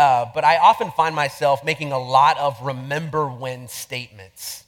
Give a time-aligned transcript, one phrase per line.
[0.00, 4.64] uh, but I often find myself making a lot of remember when statements.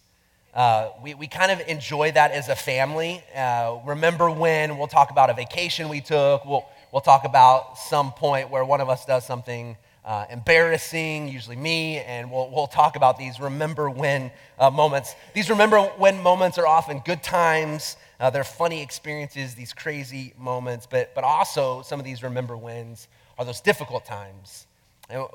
[0.53, 3.25] Uh, we, we kind of enjoy that as a family.
[3.35, 8.13] Uh, remember when we'll talk about a vacation we took, we'll, we'll talk about some
[8.13, 9.75] point where one of us does something
[10.05, 15.15] uh, embarrassing, usually me, and we'll, we'll talk about these remember when uh, moments.
[15.33, 20.87] These remember when moments are often good times, uh, they're funny experiences, these crazy moments,
[20.91, 23.09] but, but also some of these remember wins
[23.39, 24.67] are those difficult times.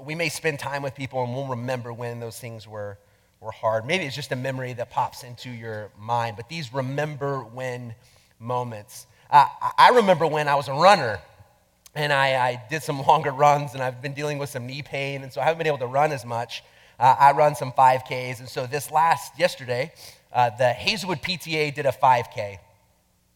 [0.01, 2.97] We may spend time with people and we'll remember when those things were
[3.39, 3.85] were hard.
[3.85, 7.93] Maybe it's just a memory that pops into your mind, but these remember when
[8.39, 9.07] moments.
[9.29, 9.45] Uh,
[9.77, 11.19] I remember when I was a runner
[11.93, 15.23] and I, I, did some longer runs and I've been dealing with some knee pain,
[15.23, 16.63] and so I haven't been able to run as much.
[16.99, 19.91] Uh, I run some 5Ks, and so this last, yesterday,
[20.33, 22.57] uh, the Hazelwood PTA did a 5K.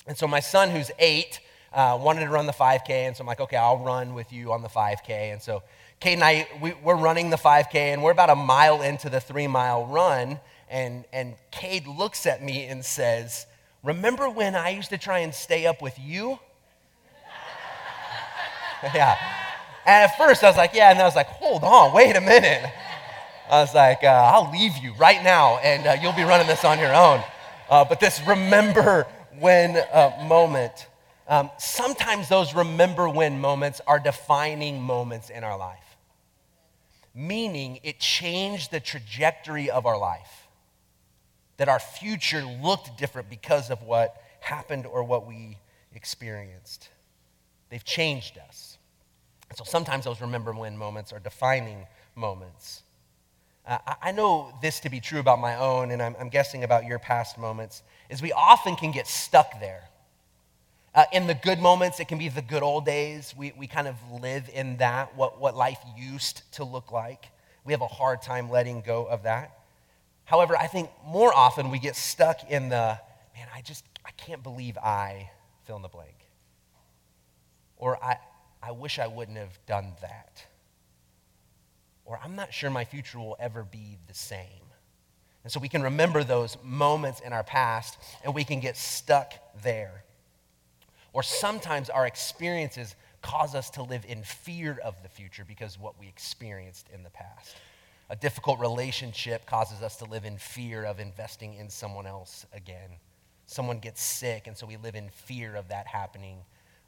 [0.08, 1.40] And so my son, who's eight,
[1.74, 4.52] uh, wanted to run the 5K, and so I'm like, okay, I'll run with you
[4.52, 5.34] on the 5K.
[5.34, 5.62] And so
[6.02, 9.20] Cade and I, we, are running the 5K, and we're about a mile into the
[9.20, 10.40] three mile run.
[10.68, 13.46] And, and Cade looks at me and says,
[13.84, 16.40] Remember when I used to try and stay up with you?
[18.96, 19.16] yeah.
[19.86, 20.90] And at first I was like, Yeah.
[20.90, 22.72] And I was like, Hold on, wait a minute.
[23.48, 26.64] I was like, uh, I'll leave you right now, and uh, you'll be running this
[26.64, 27.22] on your own.
[27.70, 29.06] Uh, but this remember
[29.40, 30.88] when uh, moment,
[31.28, 35.91] um, sometimes those remember when moments are defining moments in our life
[37.14, 40.48] meaning it changed the trajectory of our life.
[41.58, 45.58] That our future looked different because of what happened or what we
[45.94, 46.90] experienced.
[47.70, 48.78] They've changed us.
[49.50, 52.84] And so sometimes those remember when moments are defining moments.
[53.68, 56.86] Uh, I know this to be true about my own, and I'm, I'm guessing about
[56.86, 59.84] your past moments, is we often can get stuck there.
[60.94, 63.34] Uh, in the good moments, it can be the good old days.
[63.38, 67.28] We, we kind of live in that, what, what life used to look like.
[67.64, 69.58] We have a hard time letting go of that.
[70.26, 73.00] However, I think more often we get stuck in the,
[73.36, 75.30] man, I just, I can't believe I
[75.66, 76.16] fill in the blank.
[77.78, 78.18] Or I,
[78.62, 80.46] I wish I wouldn't have done that.
[82.04, 84.48] Or I'm not sure my future will ever be the same.
[85.44, 89.34] And so we can remember those moments in our past and we can get stuck
[89.64, 90.04] there.
[91.14, 96.00] Or sometimes our experiences cause us to live in fear of the future because what
[96.00, 97.56] we experienced in the past.
[98.10, 102.90] A difficult relationship causes us to live in fear of investing in someone else again.
[103.46, 106.38] Someone gets sick, and so we live in fear of that happening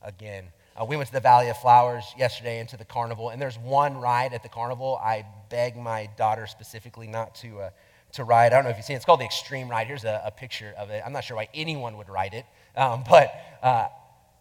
[0.02, 0.46] again.
[0.80, 3.98] Uh, we went to the Valley of Flowers yesterday into the carnival, and there's one
[3.98, 5.00] ride at the carnival.
[5.02, 7.70] I beg my daughter specifically not to, uh,
[8.14, 8.48] to ride.
[8.48, 8.98] I don't know if you've seen it.
[8.98, 9.88] It's called the Extreme Ride.
[9.88, 11.04] Here's a, a picture of it.
[11.06, 12.46] I'm not sure why anyone would ride it,
[12.76, 13.32] um, but
[13.62, 13.88] uh,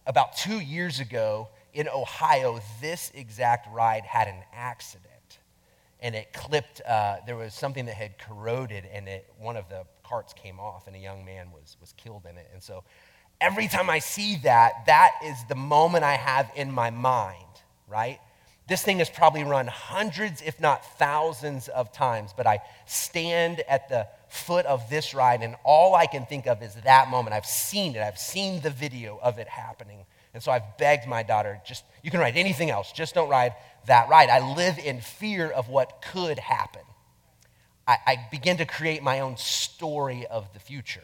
[0.07, 5.07] about two years ago in Ohio, this exact ride had an accident.
[6.01, 9.85] And it clipped, uh, there was something that had corroded, and it, one of the
[10.05, 12.49] carts came off, and a young man was, was killed in it.
[12.53, 12.83] And so
[13.41, 17.47] every time I see that, that is the moment I have in my mind,
[17.89, 18.19] right?
[18.69, 23.89] This thing has probably run hundreds, if not thousands of times, but I stand at
[23.89, 27.35] the foot of this ride, and all I can think of is that moment.
[27.35, 30.07] I've seen it, I've seen the video of it happening.
[30.33, 33.55] And so I've begged my daughter, just you can ride anything else, just don't ride
[33.87, 34.31] that ride.
[34.31, 36.83] I live in fear of what could happen.
[37.87, 41.01] I, I begin to create my own story of the future,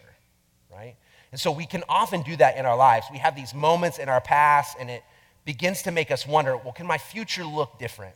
[0.73, 0.97] right?
[1.33, 3.07] And so we can often do that in our lives.
[3.13, 5.03] We have these moments in our past, and it
[5.49, 8.15] begins to make us wonder well, can my future look different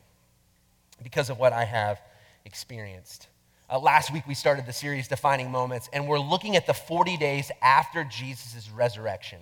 [1.03, 1.99] because of what I have
[2.45, 3.29] experienced?
[3.71, 7.17] Uh, last week we started the series Defining Moments, and we're looking at the 40
[7.17, 9.39] days after Jesus' resurrection.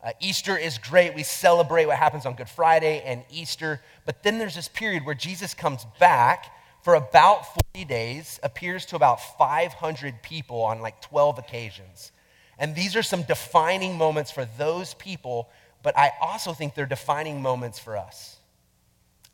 [0.00, 1.12] Uh, Easter is great.
[1.12, 3.80] We celebrate what happens on Good Friday and Easter.
[4.06, 6.54] But then there's this period where Jesus comes back
[6.84, 12.12] for about 40 days, appears to about 500 people on like 12 occasions.
[12.60, 15.48] And these are some defining moments for those people,
[15.82, 18.36] but I also think they're defining moments for us.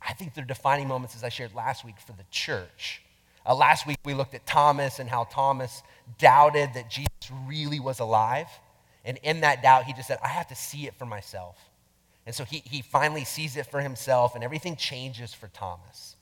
[0.01, 3.01] I think they're defining moments, as I shared last week, for the church.
[3.45, 5.83] Uh, last week, we looked at Thomas and how Thomas
[6.17, 7.09] doubted that Jesus
[7.47, 8.47] really was alive.
[9.05, 11.57] And in that doubt, he just said, I have to see it for myself.
[12.25, 16.15] And so he, he finally sees it for himself, and everything changes for Thomas.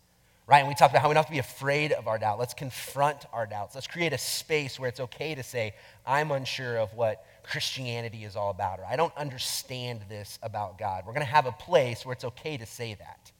[0.47, 0.59] Right?
[0.59, 2.39] And we talked about how we don't have to be afraid of our doubt.
[2.39, 3.75] Let's confront our doubts.
[3.75, 5.75] Let's create a space where it's okay to say,
[6.05, 11.03] I'm unsure of what Christianity is all about, or I don't understand this about God.
[11.05, 13.31] We're going to have a place where it's okay to say that,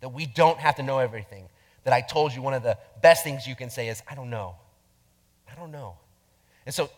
[0.00, 1.48] that we don't have to know everything,
[1.84, 4.30] that I told you one of the best things you can say is, I don't
[4.30, 4.56] know.
[5.50, 5.96] I don't know.
[6.66, 6.90] And so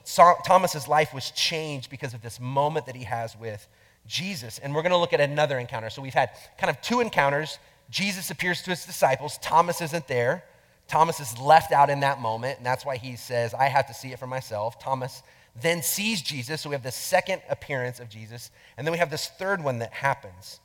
[0.45, 3.67] Thomas's life was changed because of this moment that he has with
[4.07, 4.59] Jesus.
[4.59, 5.89] And we're going to look at another encounter.
[5.89, 7.59] So we've had kind of two encounters
[7.93, 9.39] Jesus appears to his disciples.
[9.39, 10.45] Thomas isn't there.
[10.89, 13.95] Thomas is left out in that moment, and that's why he says, I have to
[13.95, 14.79] see it for myself.
[14.79, 15.23] Thomas
[15.61, 19.11] then sees Jesus, so we have the second appearance of Jesus, and then we have
[19.11, 20.61] this third one that happens.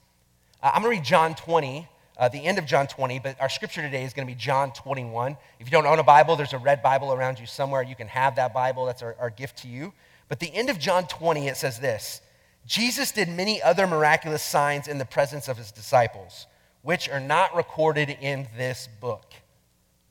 [0.63, 1.87] Uh, I'm going to read John 20,
[2.17, 4.71] uh, the end of John 20, but our scripture today is going to be John
[4.71, 5.37] 21.
[5.59, 7.83] If you don't own a Bible, there's a red Bible around you somewhere.
[7.83, 8.85] You can have that Bible.
[8.85, 9.93] That's our, our gift to you.
[10.29, 12.21] But the end of John 20, it says this
[12.65, 16.47] Jesus did many other miraculous signs in the presence of his disciples,
[16.81, 19.33] which are not recorded in this book.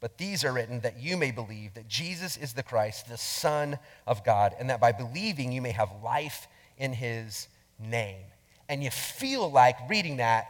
[0.00, 3.78] But these are written that you may believe that Jesus is the Christ, the Son
[4.06, 6.46] of God, and that by believing you may have life
[6.76, 7.48] in his
[7.78, 8.24] name.
[8.68, 10.48] And you feel like reading that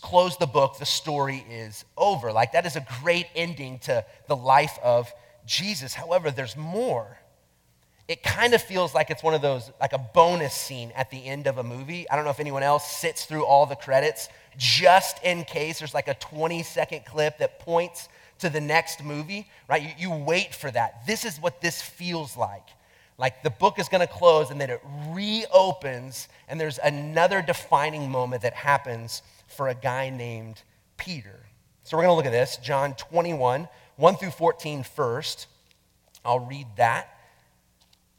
[0.00, 2.32] close the book, the story is over.
[2.32, 5.12] Like that is a great ending to the life of
[5.46, 5.94] Jesus.
[5.94, 7.18] However, there's more.
[8.06, 11.24] It kind of feels like it's one of those, like a bonus scene at the
[11.24, 12.08] end of a movie.
[12.10, 14.28] I don't know if anyone else sits through all the credits
[14.58, 18.08] just in case there's like a 20 second clip that points
[18.40, 19.82] to the next movie, right?
[19.82, 21.06] You, you wait for that.
[21.06, 22.68] This is what this feels like.
[23.16, 28.10] Like the book is going to close and then it reopens, and there's another defining
[28.10, 30.62] moment that happens for a guy named
[30.96, 31.46] Peter.
[31.84, 35.46] So we're going to look at this, John 21, 1 through 14 first.
[36.24, 37.13] I'll read that,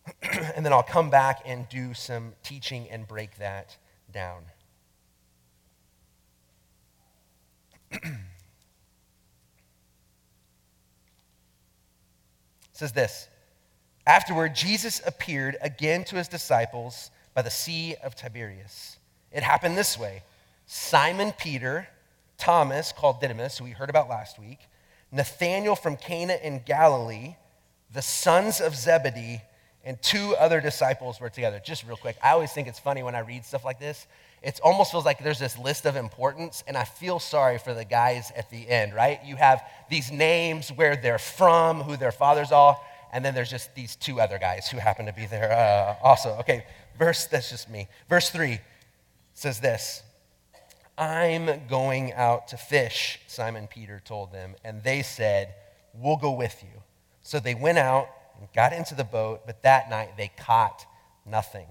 [0.56, 3.78] and then I'll come back and do some teaching and break that
[4.12, 4.44] down.
[12.76, 13.28] says this
[14.06, 18.98] Afterward, Jesus appeared again to his disciples by the Sea of Tiberias.
[19.32, 20.24] It happened this way
[20.66, 21.88] Simon Peter,
[22.38, 24.60] Thomas, called Didymus, who we heard about last week,
[25.12, 27.36] Nathanael from Cana in Galilee,
[27.92, 29.42] the sons of Zebedee,
[29.86, 31.62] and two other disciples were together.
[31.64, 34.08] Just real quick, I always think it's funny when I read stuff like this.
[34.42, 37.86] It almost feels like there's this list of importance, and I feel sorry for the
[37.86, 39.20] guys at the end, right?
[39.24, 42.78] You have these names, where they're from, who their fathers are,
[43.14, 46.32] and then there's just these two other guys who happen to be there uh, also.
[46.40, 46.66] Okay,
[46.98, 47.88] verse, that's just me.
[48.10, 48.60] Verse 3
[49.34, 50.04] says this
[50.98, 54.56] I'm going out to fish, Simon Peter told them.
[54.64, 55.54] And they said,
[55.94, 56.82] We'll go with you.
[57.22, 58.10] So they went out
[58.40, 60.86] and got into the boat, but that night they caught
[61.26, 61.68] nothing.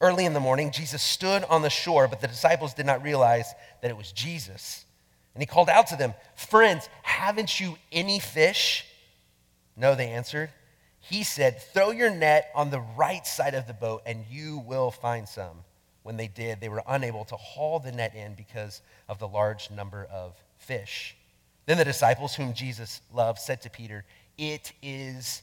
[0.00, 3.46] Early in the morning, Jesus stood on the shore, but the disciples did not realize
[3.80, 4.84] that it was Jesus.
[5.34, 8.86] And he called out to them, Friends, haven't you any fish?
[9.76, 10.50] No, they answered.
[11.00, 14.90] He said, Throw your net on the right side of the boat, and you will
[14.90, 15.64] find some
[16.06, 19.72] when they did, they were unable to haul the net in because of the large
[19.72, 21.16] number of fish.
[21.66, 24.04] Then the disciples, whom Jesus loved, said to Peter,
[24.38, 25.42] It is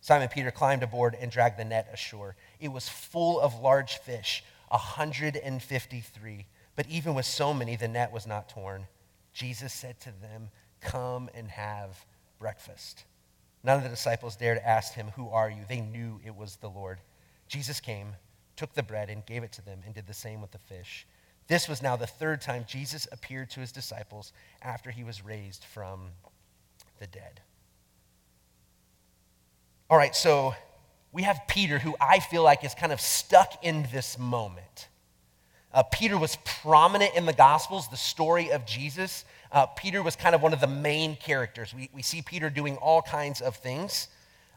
[0.00, 2.36] Simon Peter climbed aboard and dragged the net ashore.
[2.58, 6.46] It was full of large fish, 153.
[6.76, 8.86] But even with so many, the net was not torn.
[9.32, 10.48] Jesus said to them,
[10.80, 12.06] Come and have
[12.38, 13.04] breakfast.
[13.62, 15.64] None of the disciples dared ask him, Who are you?
[15.68, 16.98] They knew it was the Lord.
[17.46, 18.14] Jesus came,
[18.56, 21.06] took the bread, and gave it to them, and did the same with the fish.
[21.48, 25.64] This was now the third time Jesus appeared to his disciples after he was raised
[25.64, 26.08] from
[26.98, 27.40] the dead.
[29.90, 30.54] All right, so
[31.10, 34.86] we have Peter, who I feel like is kind of stuck in this moment.
[35.74, 39.24] Uh, Peter was prominent in the Gospels, the story of Jesus.
[39.50, 41.74] Uh, Peter was kind of one of the main characters.
[41.74, 44.06] We, we see Peter doing all kinds of things.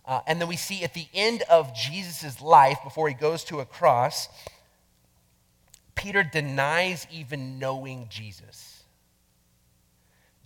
[0.05, 3.59] Uh, and then we see at the end of Jesus' life, before he goes to
[3.59, 4.29] a cross,
[5.95, 8.83] Peter denies even knowing Jesus.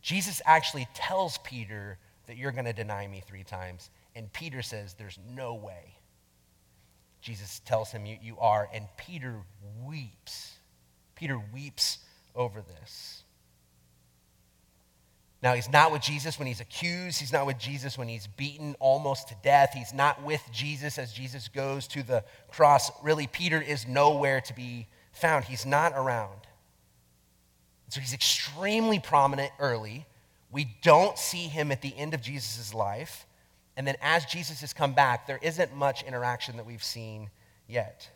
[0.01, 3.89] Jesus actually tells Peter that you're going to deny me three times.
[4.17, 5.93] And Peter says, There's no way.
[7.21, 8.67] Jesus tells him, You, you are.
[8.73, 9.35] And Peter
[9.85, 10.55] weeps.
[11.15, 11.99] Peter weeps
[12.35, 13.23] over this.
[15.43, 17.19] Now, he's not with Jesus when he's accused.
[17.19, 19.73] He's not with Jesus when he's beaten almost to death.
[19.75, 22.89] He's not with Jesus as Jesus goes to the cross.
[23.03, 25.45] Really, Peter is nowhere to be found.
[25.45, 26.39] He's not around.
[27.89, 30.07] So he's extremely prominent early.
[30.51, 33.26] We don't see him at the end of Jesus' life.
[33.77, 37.29] And then as Jesus has come back, there isn't much interaction that we've seen
[37.67, 38.09] yet.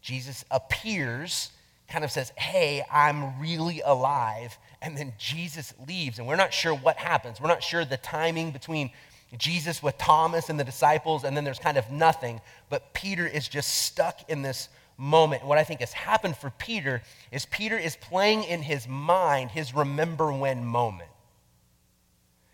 [0.00, 1.50] Jesus appears
[1.88, 4.58] kind of says, Hey, I'm really alive.
[4.82, 7.40] And then Jesus leaves, and we're not sure what happens.
[7.40, 8.90] We're not sure the timing between
[9.36, 12.40] Jesus with Thomas and the disciples, and then there's kind of nothing.
[12.70, 15.44] But Peter is just stuck in this moment.
[15.44, 19.74] what I think has happened for Peter is Peter is playing in his mind his
[19.74, 21.10] remember when moment.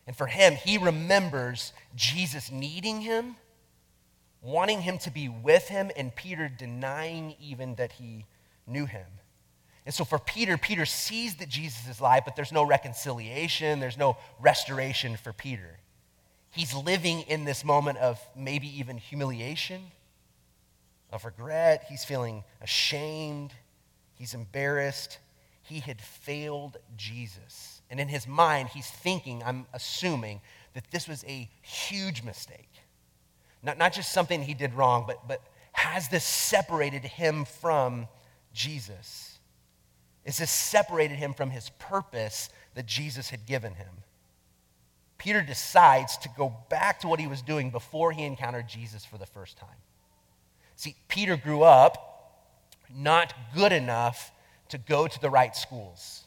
[0.07, 3.37] And for him, he remembers Jesus needing him,
[4.41, 8.27] wanting him to be with him, and Peter denying even that he
[8.67, 9.07] knew him.
[9.85, 13.99] And so for Peter, Peter sees that Jesus is alive, but there's no reconciliation, there's
[13.99, 15.79] no restoration for Peter.
[16.51, 19.91] He's living in this moment of maybe even humiliation,
[21.11, 21.87] of regret.
[21.89, 23.53] He's feeling ashamed,
[24.15, 25.19] he's embarrassed.
[25.63, 27.72] He had failed Jesus.
[27.93, 30.41] And in his mind, he's thinking, I'm assuming,
[30.73, 32.71] that this was a huge mistake.
[33.63, 38.09] Not, not just something he did wrong, but, but has this separated him from
[38.55, 39.39] Jesus?
[40.25, 44.05] Is this separated him from his purpose that Jesus had given him?
[45.19, 49.19] Peter decides to go back to what he was doing before he encountered Jesus for
[49.19, 49.69] the first time.
[50.77, 52.49] See, Peter grew up
[52.91, 54.33] not good enough
[54.71, 56.27] to go to the right schools.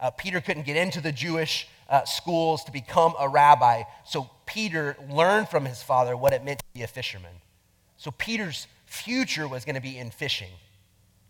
[0.00, 3.82] Uh, Peter couldn't get into the Jewish uh, schools to become a rabbi.
[4.04, 7.34] So Peter learned from his father what it meant to be a fisherman.
[7.96, 10.52] So Peter's future was going to be in fishing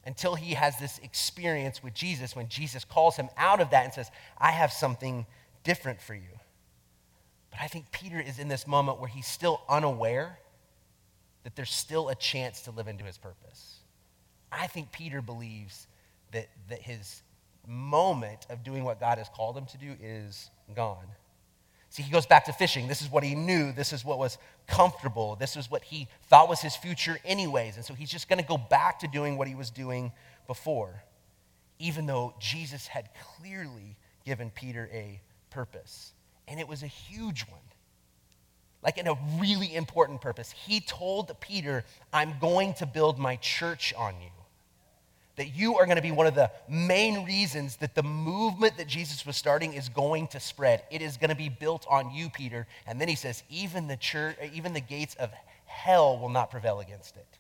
[0.05, 3.93] until he has this experience with Jesus when Jesus calls him out of that and
[3.93, 5.27] says, I have something
[5.65, 6.39] different for you.
[7.51, 10.39] But I think Peter is in this moment where he's still unaware
[11.45, 13.79] that there's still a chance to live into his purpose.
[14.53, 15.87] I think Peter believes
[16.33, 17.23] that, that his
[17.69, 21.07] moment of doing what God has called him to do is gone.
[21.91, 22.87] See, he goes back to fishing.
[22.87, 23.73] This is what he knew.
[23.73, 25.37] This is what was comfortable.
[25.37, 27.77] This is what he thought was his future, anyways.
[27.77, 30.13] And so he's just going to go back to doing what he was doing
[30.47, 31.03] before,
[31.79, 33.09] even though Jesus had
[33.39, 35.21] clearly given Peter a
[35.51, 36.13] purpose.
[36.47, 37.61] And it was a huge one,
[38.83, 40.51] like in a really important purpose.
[40.51, 44.31] He told Peter, I'm going to build my church on you
[45.39, 48.87] that you are going to be one of the main reasons that the movement that
[48.87, 50.83] Jesus was starting is going to spread.
[50.91, 52.67] It is going to be built on you, Peter.
[52.87, 55.31] And then he says, even the church, even the gates of
[55.65, 57.39] hell will not prevail against it.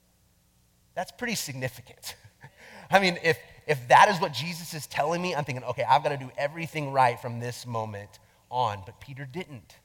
[0.95, 2.17] That's pretty significant.
[2.90, 3.37] I mean, if
[3.67, 6.31] if that is what Jesus is telling me, I'm thinking, okay, I've got to do
[6.38, 8.19] everything right from this moment
[8.50, 8.83] on.
[8.87, 9.76] But Peter didn't.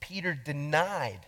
[0.00, 1.20] Peter denied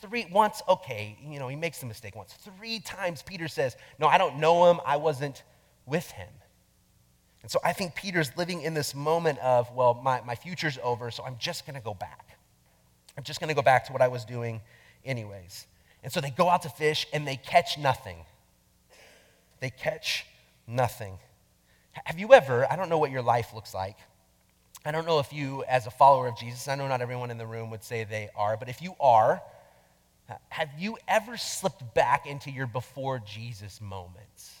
[0.00, 2.32] Three, once, okay, you know, he makes the mistake once.
[2.32, 4.80] Three times Peter says, No, I don't know him.
[4.86, 5.42] I wasn't
[5.86, 6.28] with him.
[7.42, 11.10] And so I think Peter's living in this moment of, well, my, my future's over,
[11.10, 12.38] so I'm just going to go back.
[13.16, 14.60] I'm just going to go back to what I was doing,
[15.04, 15.66] anyways.
[16.02, 18.16] And so they go out to fish and they catch nothing.
[19.60, 20.26] They catch
[20.66, 21.18] nothing.
[22.04, 23.96] Have you ever, I don't know what your life looks like.
[24.84, 27.36] I don't know if you, as a follower of Jesus, I know not everyone in
[27.36, 29.42] the room would say they are, but if you are,
[30.48, 34.54] have you ever slipped back into your before Jesus moments?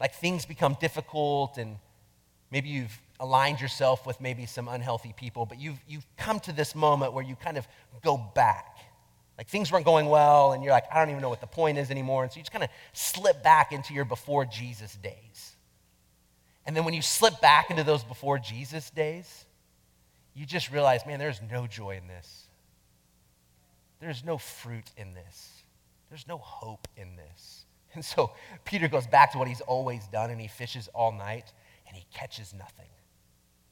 [0.00, 1.76] Like things become difficult and
[2.50, 6.74] maybe you've aligned yourself with maybe some unhealthy people, but you've, you've come to this
[6.74, 7.66] moment where you kind of
[8.02, 8.78] go back.
[9.36, 11.78] Like things weren't going well, and you're like, I don't even know what the point
[11.78, 12.24] is anymore.
[12.24, 15.56] And so you just kind of slip back into your before Jesus days.
[16.66, 19.46] And then when you slip back into those before Jesus days,
[20.34, 22.47] you just realize, man, there's no joy in this.
[24.00, 25.62] There's no fruit in this.
[26.08, 27.64] There's no hope in this.
[27.94, 28.32] And so
[28.66, 31.52] Peter goes back to what he's always done and he fishes all night
[31.88, 32.90] and he catches nothing.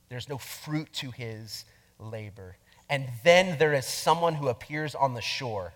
[0.09, 1.67] There's no fruit to his
[1.99, 2.57] labor.
[2.89, 5.75] And then there is someone who appears on the shore.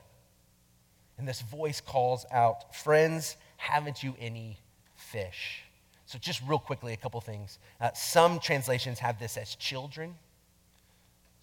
[1.19, 4.59] And this voice calls out, Friends, haven't you any
[4.97, 5.63] fish?
[6.07, 7.59] So, just real quickly, a couple things.
[7.81, 10.15] Uh, some translations have this as children.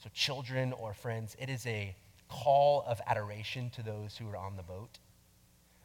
[0.04, 1.38] So, children or friends.
[1.40, 1.96] It is a
[2.30, 5.00] call of adoration to those who are on the boat.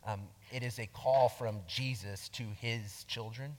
[0.06, 0.20] Um,
[0.50, 3.56] it is a call from Jesus to his children.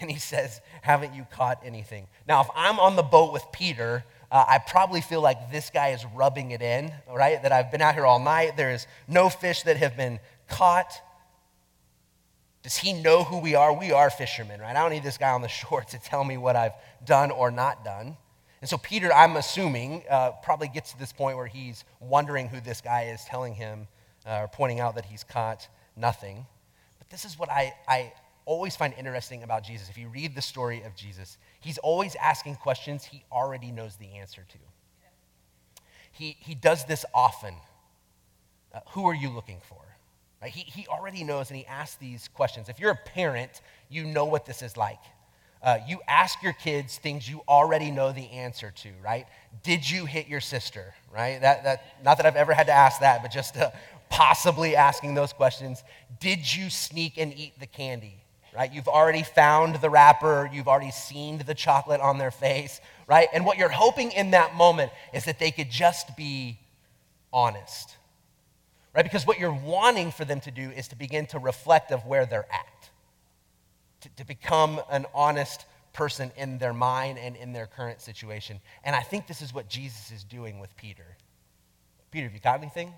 [0.00, 2.06] And he says, Haven't you caught anything?
[2.26, 5.88] Now, if I'm on the boat with Peter, uh, I probably feel like this guy
[5.88, 7.42] is rubbing it in, right?
[7.42, 8.56] That I've been out here all night.
[8.56, 10.92] There is no fish that have been caught.
[12.62, 13.72] Does he know who we are?
[13.72, 14.74] We are fishermen, right?
[14.74, 16.74] I don't need this guy on the shore to tell me what I've
[17.04, 18.16] done or not done.
[18.60, 22.60] And so Peter, I'm assuming, uh, probably gets to this point where he's wondering who
[22.60, 23.88] this guy is telling him
[24.26, 26.46] uh, or pointing out that he's caught nothing.
[26.98, 28.12] But this is what I, I
[28.44, 29.88] always find interesting about Jesus.
[29.88, 34.12] If you read the story of Jesus, he's always asking questions he already knows the
[34.16, 34.58] answer to.
[36.12, 37.54] He, he does this often.
[38.74, 39.78] Uh, who are you looking for?
[40.42, 40.50] Right?
[40.50, 42.68] He, he already knows and he asks these questions.
[42.68, 45.00] If you're a parent, you know what this is like.
[45.62, 49.26] Uh, you ask your kids things you already know the answer to, right?
[49.62, 51.40] Did you hit your sister, right?
[51.40, 53.70] That, that, not that I've ever had to ask that, but just uh,
[54.08, 55.82] possibly asking those questions.
[56.18, 58.22] Did you sneak and eat the candy,
[58.56, 58.72] right?
[58.72, 63.28] You've already found the wrapper, you've already seen the chocolate on their face, right?
[63.34, 66.58] And what you're hoping in that moment is that they could just be
[67.32, 67.96] honest,
[68.94, 69.04] right?
[69.04, 72.24] Because what you're wanting for them to do is to begin to reflect of where
[72.24, 72.79] they're at,
[74.00, 78.60] to, to become an honest person in their mind and in their current situation.
[78.84, 81.16] And I think this is what Jesus is doing with Peter.
[82.10, 82.92] Peter, have you got anything?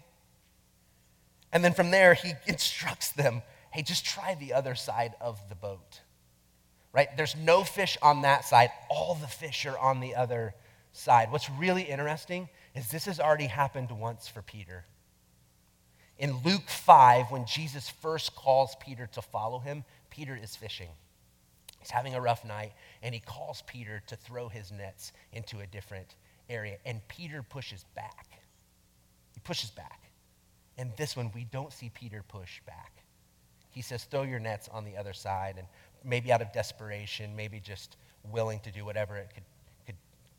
[1.52, 3.42] And then from there, he instructs them
[3.72, 6.00] hey, just try the other side of the boat.
[6.92, 7.08] Right?
[7.16, 10.54] There's no fish on that side, all the fish are on the other
[10.92, 11.32] side.
[11.32, 14.84] What's really interesting is this has already happened once for Peter.
[16.18, 20.90] In Luke 5, when Jesus first calls Peter to follow him, Peter is fishing.
[21.78, 25.66] He's having a rough night, and he calls Peter to throw his nets into a
[25.66, 26.16] different
[26.50, 26.76] area.
[26.84, 28.26] And Peter pushes back.
[29.32, 30.10] He pushes back.
[30.76, 32.92] And this one, we don't see Peter push back.
[33.70, 35.54] He says, throw your nets on the other side.
[35.56, 35.66] And
[36.04, 37.96] maybe out of desperation, maybe just
[38.30, 39.44] willing to do whatever it could,
[39.86, 39.96] could,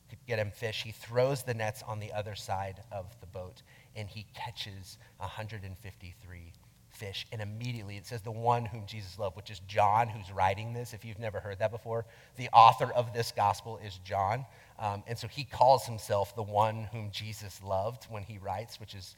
[0.08, 3.63] could get him fish, he throws the nets on the other side of the boat
[3.96, 6.53] and he catches 153
[6.93, 7.25] fish.
[7.31, 10.93] And immediately it says the one whom Jesus loved, which is John who's writing this.
[10.93, 12.05] If you've never heard that before,
[12.38, 14.45] the author of this gospel is John.
[14.79, 18.95] Um, and so he calls himself the one whom Jesus loved when he writes, which
[18.95, 19.15] is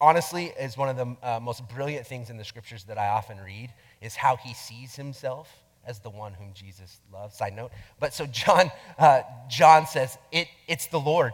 [0.00, 3.38] honestly is one of the uh, most brilliant things in the scriptures that I often
[3.38, 5.52] read is how he sees himself
[5.86, 7.36] as the one whom Jesus loves.
[7.36, 7.70] Side note.
[8.00, 11.32] But so John, uh, John says, it, it's the Lord.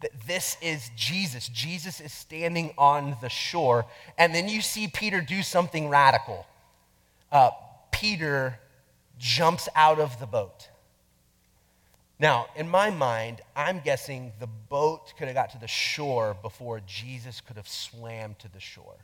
[0.00, 1.48] That this is Jesus.
[1.48, 3.86] Jesus is standing on the shore.
[4.16, 6.46] And then you see Peter do something radical.
[7.32, 7.50] Uh,
[7.90, 8.58] Peter
[9.18, 10.68] jumps out of the boat.
[12.20, 16.80] Now, in my mind, I'm guessing the boat could have got to the shore before
[16.86, 18.96] Jesus could have swam to the shore.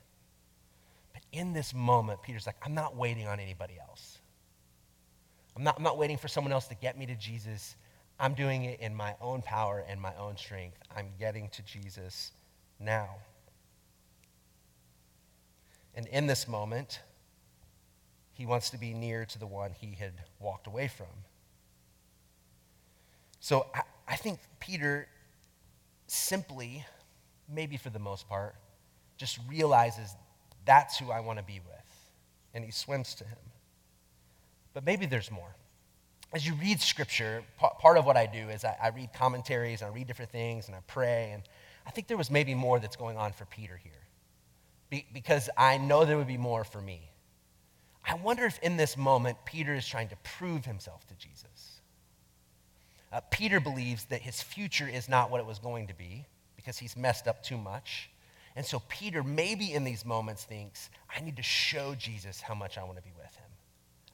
[1.13, 4.19] But in this moment, Peter's like, I'm not waiting on anybody else.
[5.57, 7.77] I'm not, I'm not waiting for someone else to get me to Jesus.
[8.19, 10.79] I'm doing it in my own power and my own strength.
[10.95, 12.33] I'm getting to Jesus
[12.79, 13.09] now.
[15.95, 17.01] And in this moment,
[18.33, 21.07] he wants to be near to the one he had walked away from.
[23.41, 25.07] So I, I think Peter
[26.07, 26.85] simply,
[27.49, 28.57] maybe for the most part,
[29.17, 30.15] just realizes
[30.65, 31.75] that's who I want to be with.
[32.55, 33.39] And he swims to him.
[34.73, 35.55] But maybe there's more.
[36.35, 39.91] As you read scripture, part of what I do is I, I read commentaries, and
[39.91, 41.31] I read different things, and I pray.
[41.33, 41.45] And
[41.87, 43.93] I think there was maybe more that's going on for Peter here.
[44.91, 47.13] Be, because I know there would be more for me.
[48.07, 51.81] I wonder if in this moment, Peter is trying to prove himself to Jesus.
[53.13, 56.79] Uh, Peter believes that his future is not what it was going to be because
[56.79, 58.11] he's messed up too much.
[58.57, 62.77] And so Peter, maybe in these moments, thinks, I need to show Jesus how much
[62.77, 63.47] I want to be with him.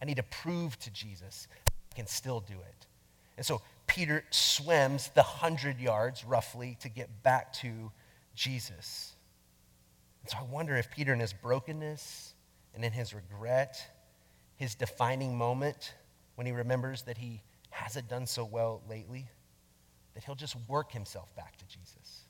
[0.02, 1.48] I need to prove to Jesus
[1.94, 2.86] can still do it.
[3.36, 7.90] And so Peter swims the 100 yards roughly to get back to
[8.34, 9.14] Jesus.
[10.22, 12.34] And so I wonder if Peter, in his brokenness
[12.74, 13.82] and in his regret,
[14.56, 15.94] his defining moment,
[16.34, 19.26] when he remembers that he hasn't done so well lately,
[20.14, 22.24] that he'll just work himself back to Jesus.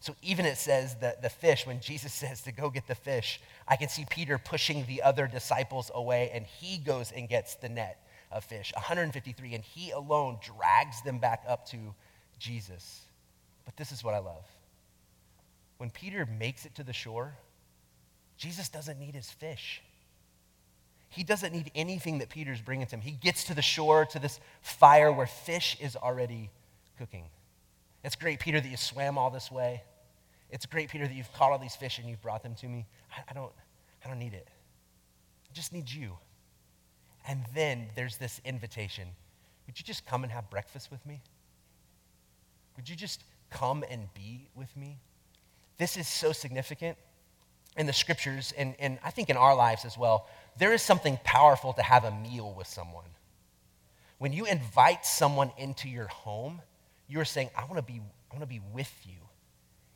[0.00, 3.40] So even it says that the fish, when Jesus says to go get the fish,
[3.68, 7.68] I can see Peter pushing the other disciples away, and he goes and gets the
[7.68, 8.01] net
[8.32, 11.94] of fish, 153, and he alone drags them back up to
[12.38, 13.02] Jesus.
[13.64, 14.44] But this is what I love.
[15.78, 17.34] When Peter makes it to the shore,
[18.36, 19.82] Jesus doesn't need his fish.
[21.08, 23.02] He doesn't need anything that Peter's bringing to him.
[23.02, 26.50] He gets to the shore, to this fire where fish is already
[26.98, 27.24] cooking.
[28.02, 29.82] It's great, Peter, that you swam all this way.
[30.50, 32.86] It's great, Peter, that you've caught all these fish and you've brought them to me.
[33.10, 33.52] I, I don't,
[34.04, 34.48] I don't need it.
[35.50, 36.16] I just need you.
[37.26, 39.08] And then there's this invitation.
[39.66, 41.20] Would you just come and have breakfast with me?
[42.76, 44.98] Would you just come and be with me?
[45.78, 46.96] This is so significant
[47.76, 51.18] in the scriptures, and, and I think in our lives as well, there is something
[51.24, 53.06] powerful to have a meal with someone.
[54.18, 56.60] When you invite someone into your home,
[57.08, 59.16] you're saying, I want to be, I want to be with you.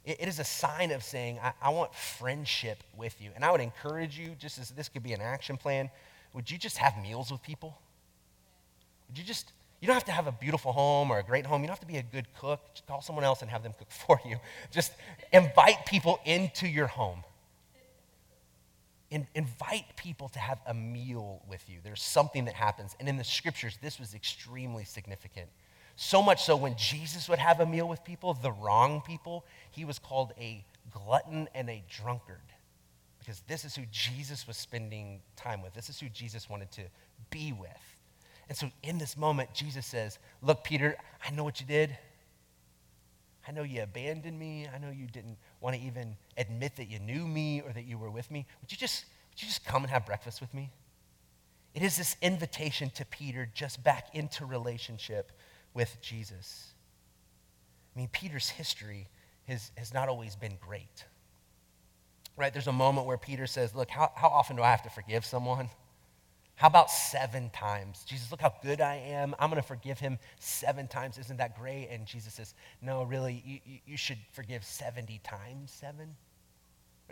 [0.04, 3.30] It, it is a sign of saying, I, I want friendship with you.
[3.34, 5.90] And I would encourage you, just as this could be an action plan,
[6.36, 7.76] would you just have meals with people?
[9.08, 11.62] Would you just, you don't have to have a beautiful home or a great home.
[11.62, 12.60] You don't have to be a good cook.
[12.74, 14.36] Just call someone else and have them cook for you.
[14.70, 14.92] Just
[15.32, 17.24] invite people into your home
[19.10, 21.78] in, invite people to have a meal with you.
[21.82, 22.96] There's something that happens.
[22.98, 25.48] And in the scriptures, this was extremely significant.
[25.96, 29.84] So much so, when Jesus would have a meal with people, the wrong people, he
[29.84, 32.40] was called a glutton and a drunkard.
[33.26, 35.74] Because this is who Jesus was spending time with.
[35.74, 36.82] This is who Jesus wanted to
[37.30, 37.68] be with.
[38.48, 41.98] And so in this moment, Jesus says, Look, Peter, I know what you did.
[43.48, 44.68] I know you abandoned me.
[44.72, 47.98] I know you didn't want to even admit that you knew me or that you
[47.98, 48.46] were with me.
[48.60, 50.70] Would you just, would you just come and have breakfast with me?
[51.74, 55.32] It is this invitation to Peter just back into relationship
[55.74, 56.74] with Jesus.
[57.94, 59.08] I mean, Peter's history
[59.48, 61.04] has, has not always been great.
[62.36, 62.52] Right?
[62.52, 65.24] There's a moment where Peter says, Look, how, how often do I have to forgive
[65.24, 65.70] someone?
[66.56, 68.02] How about seven times?
[68.06, 69.34] Jesus, look how good I am.
[69.38, 71.18] I'm going to forgive him seven times.
[71.18, 71.88] Isn't that great?
[71.90, 76.16] And Jesus says, No, really, you, you should forgive 70 times seven.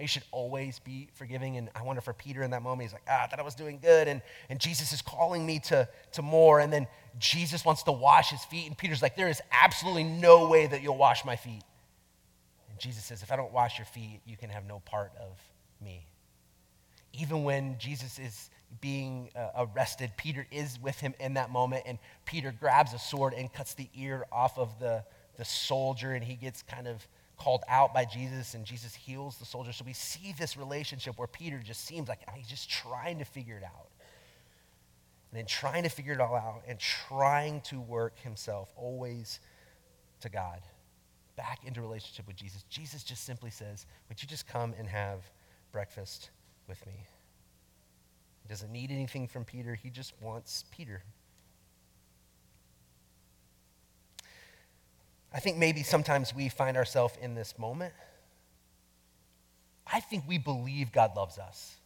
[0.00, 1.56] You should always be forgiving.
[1.56, 3.54] And I wonder for Peter in that moment, he's like, ah, I thought I was
[3.54, 4.08] doing good.
[4.08, 6.58] And, and Jesus is calling me to, to more.
[6.58, 8.66] And then Jesus wants to wash his feet.
[8.66, 11.62] And Peter's like, There is absolutely no way that you'll wash my feet.
[12.74, 15.38] And Jesus says, If I don't wash your feet, you can have no part of
[15.80, 16.06] me.
[17.12, 21.98] Even when Jesus is being uh, arrested, Peter is with him in that moment, and
[22.24, 25.04] Peter grabs a sword and cuts the ear off of the,
[25.36, 27.06] the soldier, and he gets kind of
[27.36, 29.72] called out by Jesus, and Jesus heals the soldier.
[29.72, 33.56] So we see this relationship where Peter just seems like he's just trying to figure
[33.56, 33.86] it out.
[35.30, 39.38] And then trying to figure it all out and trying to work himself always
[40.22, 40.60] to God,
[41.36, 42.62] back into relationship with Jesus.
[42.68, 45.20] Jesus just simply says, Would you just come and have
[45.72, 46.30] breakfast
[46.68, 47.06] with me?
[48.42, 51.02] He doesn't need anything from Peter, he just wants Peter.
[55.32, 57.92] I think maybe sometimes we find ourselves in this moment.
[59.86, 61.76] I think we believe God loves us.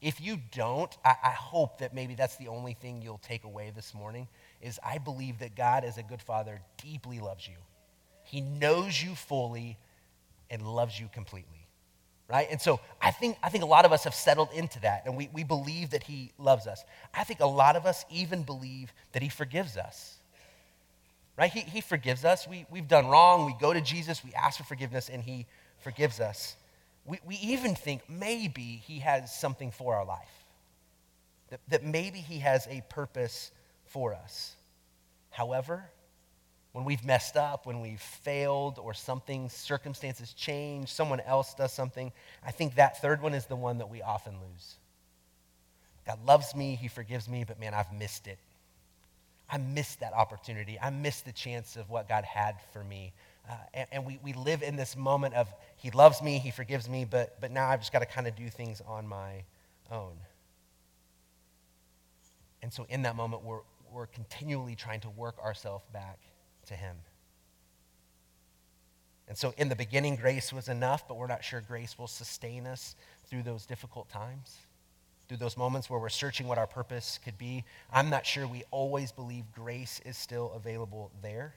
[0.00, 3.72] If you don't, I, I, hope that maybe that's the only thing you'll take away
[3.74, 4.28] this morning
[4.60, 7.56] is I believe that God as a good father deeply loves you.
[8.26, 9.78] He knows you fully
[10.50, 11.56] and loves you completely
[12.28, 12.48] right?
[12.50, 15.16] And so I think, I think a lot of us have settled into that, and
[15.16, 16.84] we, we believe that He loves us.
[17.14, 20.16] I think a lot of us even believe that He forgives us,
[21.38, 21.50] right?
[21.50, 22.46] He, he forgives us.
[22.48, 23.46] We, we've done wrong.
[23.46, 25.46] We go to Jesus, we ask for forgiveness, and He
[25.78, 26.56] forgives us.
[27.04, 30.44] We, we even think maybe He has something for our life,
[31.50, 33.52] that, that maybe He has a purpose
[33.84, 34.54] for us.
[35.30, 35.84] However,
[36.76, 42.12] when we've messed up, when we've failed, or something, circumstances change, someone else does something,
[42.44, 44.74] I think that third one is the one that we often lose.
[46.06, 48.38] God loves me, He forgives me, but man, I've missed it.
[49.48, 50.78] I missed that opportunity.
[50.78, 53.14] I missed the chance of what God had for me.
[53.48, 56.90] Uh, and, and we, we live in this moment of He loves me, He forgives
[56.90, 59.44] me, but, but now I've just got to kind of do things on my
[59.90, 60.18] own.
[62.60, 63.60] And so in that moment, we're,
[63.90, 66.18] we're continually trying to work ourselves back
[66.66, 66.96] to Him.
[69.28, 72.66] And so, in the beginning, grace was enough, but we're not sure grace will sustain
[72.66, 72.94] us
[73.28, 74.56] through those difficult times,
[75.28, 77.64] through those moments where we're searching what our purpose could be.
[77.92, 81.54] I'm not sure we always believe grace is still available there.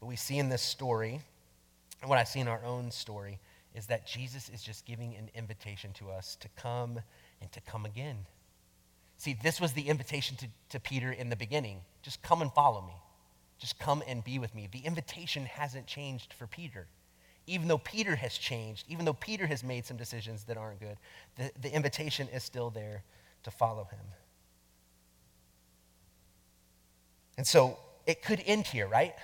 [0.00, 1.20] But we see in this story,
[2.02, 3.38] and what I see in our own story,
[3.74, 7.00] is that Jesus is just giving an invitation to us to come
[7.40, 8.26] and to come again.
[9.16, 12.82] See, this was the invitation to, to Peter in the beginning just come and follow
[12.82, 12.94] me.
[13.58, 14.68] Just come and be with me.
[14.70, 16.86] The invitation hasn't changed for Peter.
[17.46, 20.96] Even though Peter has changed, even though Peter has made some decisions that aren't good,
[21.36, 23.02] the, the invitation is still there
[23.42, 24.04] to follow him.
[27.36, 29.14] And so it could end here, right?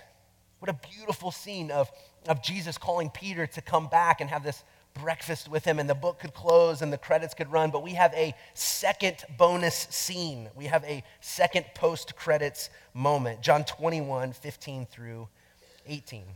[0.60, 1.90] What a beautiful scene of,
[2.26, 5.94] of Jesus calling Peter to come back and have this breakfast with him, and the
[5.94, 7.70] book could close and the credits could run.
[7.70, 10.48] But we have a second bonus scene.
[10.54, 13.42] We have a second post credits moment.
[13.42, 15.28] John 21, 15 through
[15.86, 16.22] 18.
[16.22, 16.26] It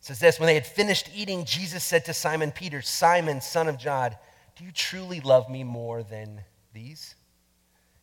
[0.00, 3.78] says this When they had finished eating, Jesus said to Simon Peter, Simon, son of
[3.78, 4.16] John,
[4.56, 6.40] do you truly love me more than
[6.72, 7.14] these?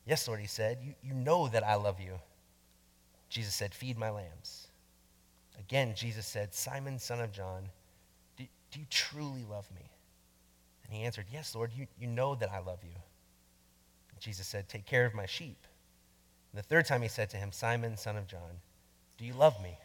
[0.05, 0.77] Yes, Lord, he said.
[0.81, 2.19] You, you know that I love you.
[3.29, 4.67] Jesus said, Feed my lambs.
[5.59, 7.69] Again, Jesus said, Simon, son of John,
[8.75, 9.89] do you truly love me?
[10.83, 12.99] And he answered, Yes, Lord, you, you know that I love you.
[14.11, 15.65] And Jesus said, Take care of my sheep.
[16.51, 18.59] And the third time he said to him, Simon, son of John,
[19.17, 19.77] do you love me?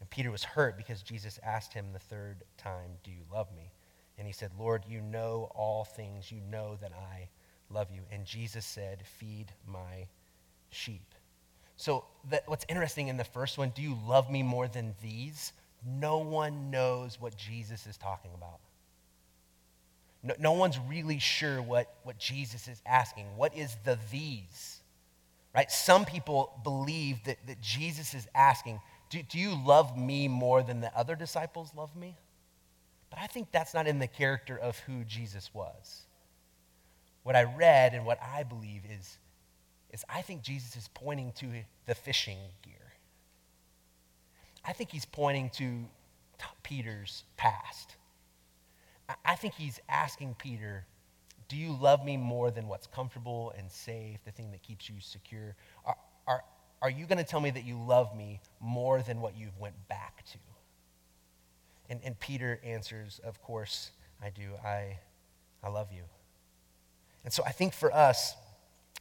[0.00, 3.70] And Peter was hurt because Jesus asked him the third time, Do you love me?
[4.18, 6.32] And he said, Lord, you know all things.
[6.32, 7.28] You know that I
[7.72, 8.00] love you.
[8.10, 10.08] And Jesus said, Feed my
[10.70, 11.14] sheep.
[11.76, 15.52] So, that, what's interesting in the first one, do you love me more than these?
[15.86, 18.60] No one knows what Jesus is talking about.
[20.22, 23.26] No, no one's really sure what, what Jesus is asking.
[23.36, 24.80] What is the these?
[25.54, 25.70] Right?
[25.70, 30.80] Some people believe that, that Jesus is asking, do, do you love me more than
[30.80, 32.16] the other disciples love me?
[33.08, 36.02] But I think that's not in the character of who Jesus was.
[37.24, 39.18] What I read and what I believe is,
[39.90, 41.46] is I think Jesus is pointing to
[41.86, 42.89] the fishing gear.
[44.64, 45.84] I think he's pointing to
[46.62, 47.96] Peter's past.
[49.24, 50.86] I think he's asking Peter,
[51.48, 54.96] Do you love me more than what's comfortable and safe, the thing that keeps you
[55.00, 55.56] secure?
[55.84, 55.96] Are,
[56.26, 56.44] are,
[56.80, 59.74] are you going to tell me that you love me more than what you've went
[59.88, 60.38] back to?
[61.88, 63.90] And, and Peter answers, Of course
[64.22, 64.54] I do.
[64.64, 64.98] I,
[65.62, 66.02] I love you.
[67.24, 68.34] And so I think for us,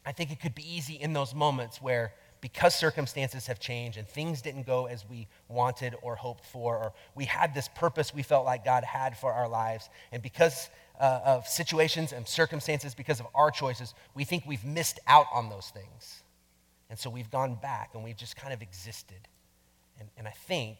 [0.05, 4.07] I think it could be easy in those moments where because circumstances have changed and
[4.07, 8.23] things didn't go as we wanted or hoped for, or we had this purpose we
[8.23, 13.19] felt like God had for our lives, and because uh, of situations and circumstances, because
[13.19, 16.23] of our choices, we think we've missed out on those things.
[16.89, 19.27] And so we've gone back and we've just kind of existed.
[19.99, 20.77] And, and I think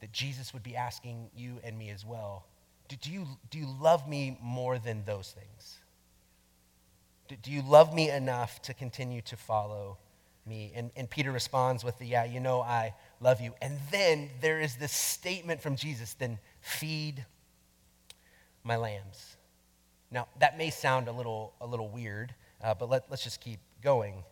[0.00, 2.44] that Jesus would be asking you and me as well
[2.90, 5.78] do, do, you, do you love me more than those things?
[7.28, 9.96] Do, do you love me enough to continue to follow
[10.46, 10.72] me.
[10.74, 13.54] And, and Peter responds with the, Yeah, you know, I love you.
[13.60, 17.24] And then there is this statement from Jesus then feed
[18.64, 19.36] my lambs.
[20.10, 23.60] Now, that may sound a little, a little weird, uh, but let, let's just keep
[23.82, 24.24] going.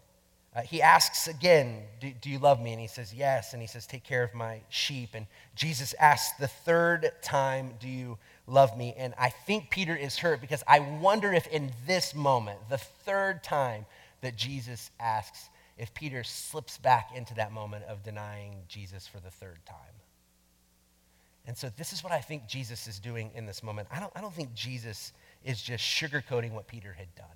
[0.56, 2.72] Uh, he asks again, do, do, you love me?
[2.72, 3.52] And he says, Yes.
[3.52, 5.10] And he says, Take care of my sheep.
[5.14, 8.94] And Jesus asks the third time, Do you love me?
[8.96, 13.44] And I think Peter is hurt because I wonder if in this moment, the third
[13.44, 13.86] time
[14.22, 19.30] that Jesus asks, if Peter slips back into that moment of denying Jesus for the
[19.30, 19.76] third time.
[21.46, 23.88] And so, this is what I think Jesus is doing in this moment.
[23.90, 25.12] I don't, I don't think Jesus
[25.44, 27.26] is just sugarcoating what Peter had done.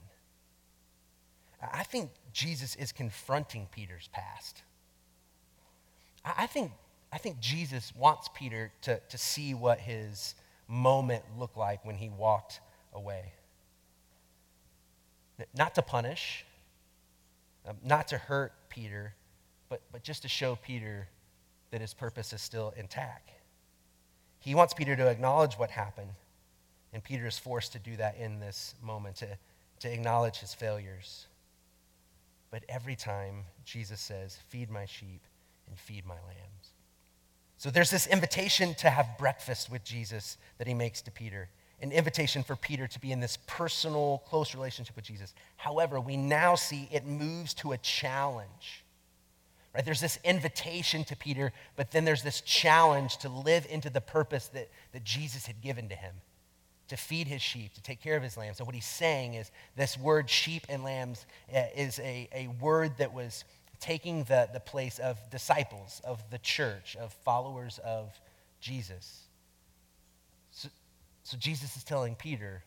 [1.72, 4.62] I think Jesus is confronting Peter's past.
[6.24, 6.72] I think,
[7.12, 10.34] I think Jesus wants Peter to, to see what his
[10.68, 12.60] moment looked like when he walked
[12.92, 13.32] away.
[15.54, 16.44] Not to punish,
[17.66, 19.14] um, not to hurt Peter,
[19.68, 21.08] but, but just to show Peter
[21.70, 23.30] that his purpose is still intact.
[24.40, 26.10] He wants Peter to acknowledge what happened,
[26.92, 29.38] and Peter is forced to do that in this moment, to,
[29.80, 31.26] to acknowledge his failures.
[32.50, 35.22] But every time, Jesus says, Feed my sheep
[35.68, 36.74] and feed my lambs.
[37.56, 41.48] So there's this invitation to have breakfast with Jesus that he makes to Peter
[41.82, 45.34] an invitation for Peter to be in this personal, close relationship with Jesus.
[45.56, 48.84] However, we now see it moves to a challenge.
[49.74, 49.84] Right?
[49.84, 54.48] There's this invitation to Peter, but then there's this challenge to live into the purpose
[54.48, 56.14] that, that Jesus had given to him
[56.88, 58.58] to feed his sheep, to take care of his lambs.
[58.58, 62.98] So, what he's saying is this word sheep and lambs uh, is a, a word
[62.98, 63.44] that was
[63.80, 68.12] taking the, the place of disciples, of the church, of followers of
[68.60, 69.22] Jesus.
[71.22, 72.64] So Jesus is telling Peter,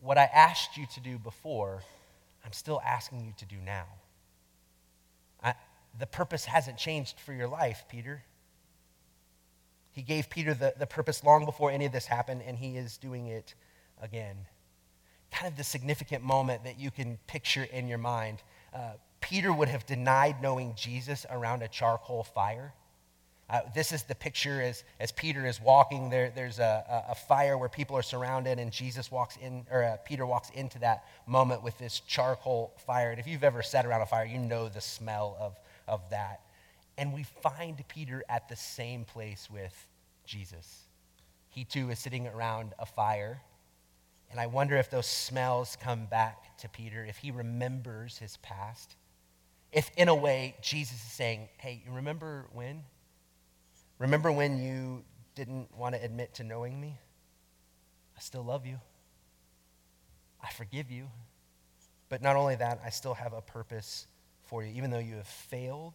[0.00, 1.82] What I asked you to do before,
[2.44, 3.86] I'm still asking you to do now.
[5.42, 5.54] I,
[5.98, 8.22] the purpose hasn't changed for your life, Peter.
[9.92, 12.96] He gave Peter the, the purpose long before any of this happened, and he is
[12.96, 13.54] doing it
[14.00, 14.36] again.
[15.30, 18.42] Kind of the significant moment that you can picture in your mind.
[18.74, 22.72] Uh, Peter would have denied knowing Jesus around a charcoal fire.
[23.52, 26.08] Uh, this is the picture as, as Peter is walking.
[26.08, 29.98] There, there's a, a, fire where people are surrounded, and Jesus walks in, or uh,
[30.06, 33.10] Peter walks into that moment with this charcoal fire.
[33.10, 36.40] And if you've ever sat around a fire, you know the smell of, of that.
[36.96, 39.86] And we find Peter at the same place with
[40.24, 40.84] Jesus.
[41.50, 43.42] He too is sitting around a fire.
[44.30, 48.96] And I wonder if those smells come back to Peter, if he remembers his past.
[49.72, 52.84] If, in a way, Jesus is saying, Hey, you remember when?
[54.02, 55.04] Remember when you
[55.36, 56.98] didn't want to admit to knowing me?
[58.16, 58.80] I still love you.
[60.42, 61.06] I forgive you.
[62.08, 64.08] But not only that, I still have a purpose
[64.46, 64.72] for you.
[64.74, 65.94] Even though you have failed,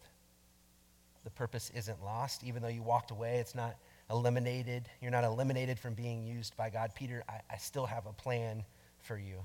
[1.24, 2.44] the purpose isn't lost.
[2.44, 3.76] Even though you walked away, it's not
[4.08, 4.88] eliminated.
[5.02, 6.92] You're not eliminated from being used by God.
[6.94, 8.64] Peter, I, I still have a plan
[9.02, 9.44] for you.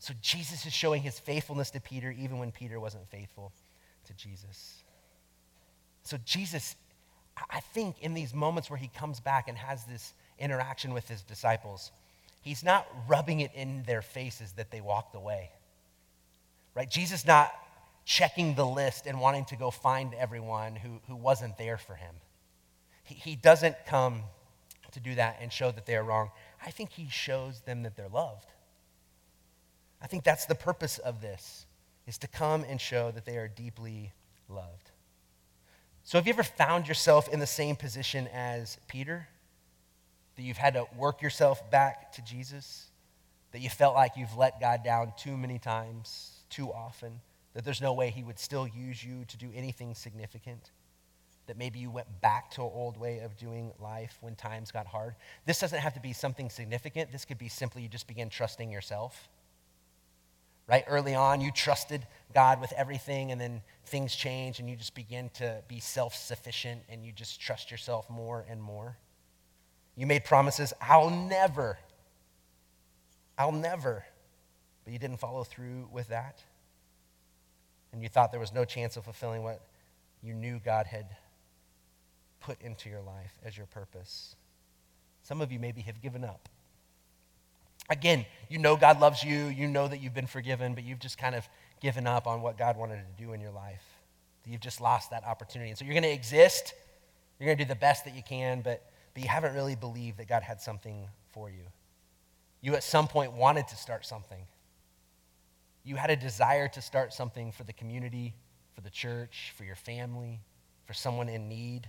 [0.00, 3.52] So Jesus is showing his faithfulness to Peter even when Peter wasn't faithful
[4.06, 4.82] to Jesus.
[6.02, 6.74] So Jesus
[7.50, 11.22] I think in these moments where he comes back and has this interaction with his
[11.22, 11.90] disciples,
[12.42, 15.50] he's not rubbing it in their faces that they walked away.
[16.74, 16.90] Right?
[16.90, 17.52] Jesus not
[18.04, 22.14] checking the list and wanting to go find everyone who, who wasn't there for him.
[23.04, 24.22] He, he doesn't come
[24.92, 26.30] to do that and show that they are wrong.
[26.64, 28.46] I think he shows them that they're loved.
[30.02, 31.66] I think that's the purpose of this,
[32.06, 34.12] is to come and show that they are deeply
[34.48, 34.90] loved.
[36.04, 39.28] So have you ever found yourself in the same position as Peter?
[40.36, 42.86] That you've had to work yourself back to Jesus?
[43.52, 47.20] That you felt like you've let God down too many times, too often?
[47.54, 50.70] That there's no way he would still use you to do anything significant?
[51.50, 54.86] that maybe you went back to an old way of doing life when times got
[54.86, 55.16] hard.
[55.46, 57.10] This doesn't have to be something significant.
[57.10, 59.28] This could be simply you just begin trusting yourself.
[60.70, 60.84] Right?
[60.86, 65.28] Early on, you trusted God with everything, and then things change, and you just begin
[65.34, 68.96] to be self sufficient, and you just trust yourself more and more.
[69.96, 71.76] You made promises, I'll never,
[73.36, 74.04] I'll never,
[74.84, 76.40] but you didn't follow through with that.
[77.92, 79.60] And you thought there was no chance of fulfilling what
[80.22, 81.16] you knew God had
[82.38, 84.36] put into your life as your purpose.
[85.22, 86.48] Some of you maybe have given up.
[87.90, 91.18] Again, you know God loves you, you know that you've been forgiven, but you've just
[91.18, 91.46] kind of
[91.80, 93.84] given up on what God wanted to do in your life.
[94.46, 95.70] You've just lost that opportunity.
[95.70, 96.72] And so you're going to exist,
[97.38, 100.18] you're going to do the best that you can, but, but you haven't really believed
[100.18, 101.64] that God had something for you.
[102.62, 104.46] You at some point wanted to start something.
[105.84, 108.34] You had a desire to start something for the community,
[108.74, 110.40] for the church, for your family,
[110.86, 111.88] for someone in need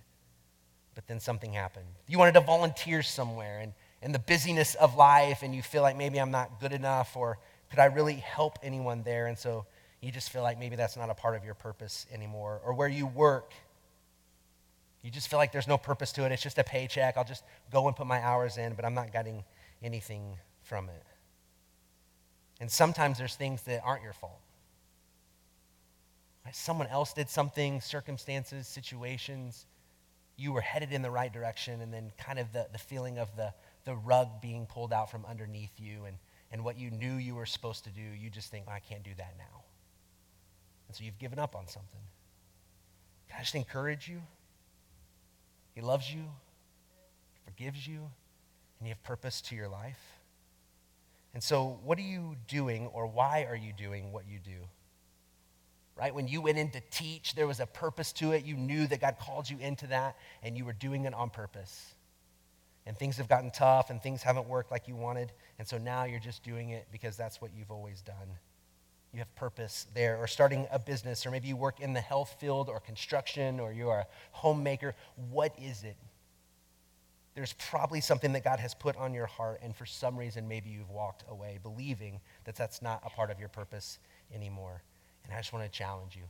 [0.95, 1.85] but then something happened.
[2.07, 5.95] You wanted to volunteer somewhere and in the busyness of life, and you feel like
[5.95, 7.37] maybe I'm not good enough, or
[7.69, 9.27] could I really help anyone there?
[9.27, 9.65] And so
[10.01, 12.59] you just feel like maybe that's not a part of your purpose anymore.
[12.65, 13.53] Or where you work,
[15.03, 16.31] you just feel like there's no purpose to it.
[16.31, 17.17] It's just a paycheck.
[17.17, 19.43] I'll just go and put my hours in, but I'm not getting
[19.83, 21.03] anything from it.
[22.59, 24.39] And sometimes there's things that aren't your fault.
[26.53, 29.67] Someone else did something, circumstances, situations
[30.37, 33.33] you were headed in the right direction, and then kind of the, the feeling of
[33.35, 33.53] the,
[33.85, 36.17] the rug being pulled out from underneath you and,
[36.51, 39.11] and what you knew you were supposed to do, you just think, I can't do
[39.17, 39.63] that now.
[40.87, 42.01] And so you've given up on something.
[43.29, 44.21] Can I just encourage you?
[45.73, 46.23] He loves you,
[47.45, 47.99] forgives you,
[48.79, 50.01] and you have purpose to your life.
[51.33, 54.67] And so, what are you doing, or why are you doing what you do?
[56.01, 56.15] right?
[56.15, 58.43] When you went in to teach, there was a purpose to it.
[58.43, 61.93] You knew that God called you into that, and you were doing it on purpose.
[62.85, 65.31] And things have gotten tough, and things haven't worked like you wanted.
[65.59, 68.15] And so now you're just doing it because that's what you've always done.
[69.13, 72.37] You have purpose there, or starting a business, or maybe you work in the health
[72.39, 74.95] field or construction, or you are a homemaker.
[75.29, 75.97] What is it?
[77.35, 80.69] There's probably something that God has put on your heart, and for some reason, maybe
[80.69, 83.99] you've walked away believing that that's not a part of your purpose
[84.33, 84.81] anymore.
[85.23, 86.23] And I just want to challenge you.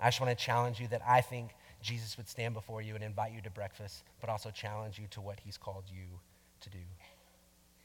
[0.00, 1.50] I just want to challenge you that I think
[1.82, 5.20] Jesus would stand before you and invite you to breakfast, but also challenge you to
[5.20, 6.20] what he's called you
[6.60, 6.78] to do.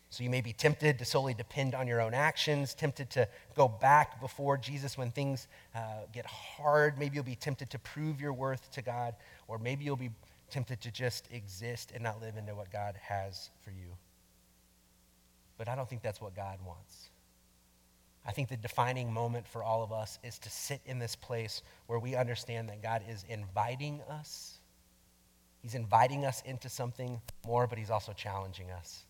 [0.09, 3.69] So you may be tempted to solely depend on your own actions, tempted to go
[3.69, 5.79] back before Jesus when things uh,
[6.11, 6.99] get hard.
[6.99, 9.15] Maybe you'll be tempted to prove your worth to God,
[9.47, 10.11] or maybe you'll be
[10.49, 13.95] tempted to just exist and not live into what God has for you.
[15.57, 17.10] But I don't think that's what God wants.
[18.25, 21.63] I think the defining moment for all of us is to sit in this place
[21.87, 24.59] where we understand that God is inviting us.
[25.61, 29.05] He's inviting us into something more, but He's also challenging us.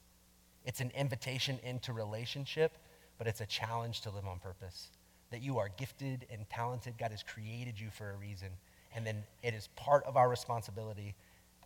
[0.66, 2.78] It's an invitation into relationship,
[3.18, 4.90] but it's a challenge to live on purpose.
[5.32, 6.98] That you are gifted and talented.
[6.98, 8.50] God has created you for a reason.
[8.96, 11.16] And then it is part of our responsibility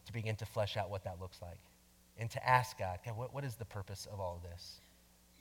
[0.06, 1.60] to begin to flesh out what that looks like
[2.18, 4.82] and to ask God, God, what, what is the purpose of all of this?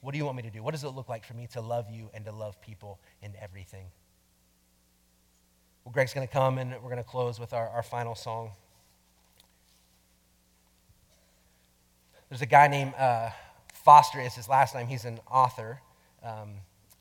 [0.05, 0.63] What do you want me to do?
[0.63, 3.33] What does it look like for me to love you and to love people in
[3.41, 3.87] everything?
[5.83, 8.51] Well, Greg's going to come and we're going to close with our, our final song.
[12.29, 13.31] There's a guy named uh,
[13.73, 14.89] Foster, is his last name.
[14.89, 15.81] He's an author.
[16.23, 16.51] Um,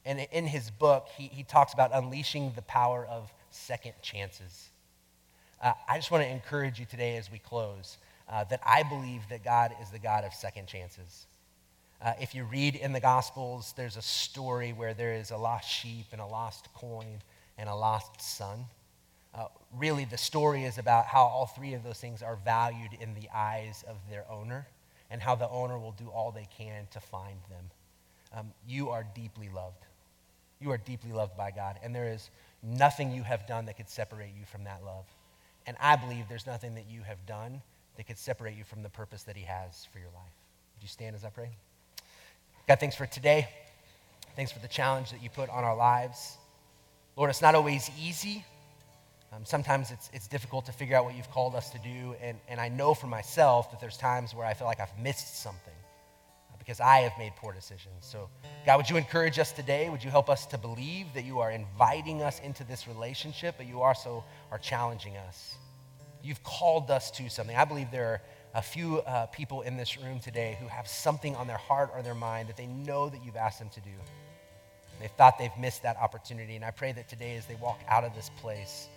[0.06, 4.70] and in his book, he, he talks about unleashing the power of second chances.
[5.62, 7.98] Uh, I just want to encourage you today as we close
[8.30, 11.28] uh, that I believe that God is the God of second chances.
[12.04, 15.70] Uh, if you read in the Gospels, there's a story where there is a lost
[15.70, 17.22] sheep and a lost coin
[17.58, 18.66] and a lost son.
[19.34, 19.45] Uh,
[19.78, 23.30] really, the story is about how all three of those things are valued in the
[23.34, 24.68] eyes of their owner
[25.10, 27.64] and how the owner will do all they can to find them.
[28.36, 29.86] Um, you are deeply loved.
[30.60, 32.30] You are deeply loved by God, and there is
[32.62, 35.06] nothing you have done that could separate you from that love.
[35.66, 37.62] And I believe there's nothing that you have done
[37.95, 40.34] that could separate you from the purpose that He has for your life.
[40.76, 41.51] Would you stand as I pray?
[42.68, 43.49] God, thanks for today.
[44.38, 46.38] Thanks for the challenge that you put on our lives.
[47.18, 48.45] Lord, it's not always easy.
[49.34, 52.16] Um, sometimes it's, it's difficult to figure out what you've called us to do.
[52.22, 55.41] And, and I know for myself that there's times where I feel like I've missed
[55.41, 55.74] something.
[56.57, 57.99] because I have made poor decisions.
[57.99, 58.30] So,
[58.66, 59.89] God, would you encourage us today?
[59.89, 63.68] Would you help us to believe that you are inviting us into this relationship, but
[63.68, 65.55] you also are challenging us?
[66.24, 67.57] You've called us to something.
[67.57, 68.22] I believe there are
[68.54, 72.01] a few uh, people in this room today who have something on their heart or
[72.01, 73.89] their mind that they know that you've asked them to do.
[74.99, 76.56] They've thought they've missed that opportunity.
[76.56, 78.88] And I pray that today, as they walk out of this place,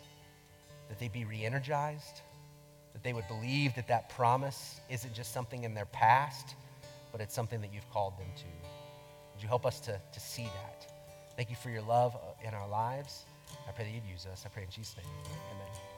[0.89, 2.21] that they be re energized,
[2.93, 6.55] that they would believe that that promise isn't just something in their past,
[7.11, 8.45] but it's something that you've called them to.
[9.35, 10.93] Would you help us to, to see that?
[11.37, 13.25] Thank you for your love uh, in our lives.
[13.69, 14.45] I pray that you'd use us.
[14.47, 15.07] I pray in Jesus' name.
[15.27, 15.96] Amen.